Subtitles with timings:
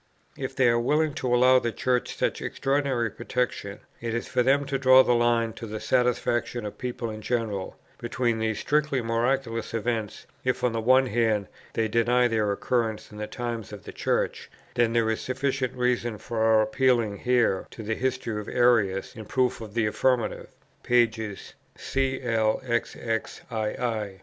[0.35, 4.41] If they are willing to allow to the Church such extraordinary protection, it is for
[4.41, 8.57] them to draw the line to the satisfaction of people in general, between these and
[8.57, 13.71] strictly miraculous events; if, on the other hand, they deny their occurrence in the times
[13.71, 18.41] of the Church, then there is sufficient reason for our appealing here to the history
[18.41, 20.49] of Arius in proof of the affirmative."
[20.81, 21.05] p.
[21.05, 22.39] clxxii.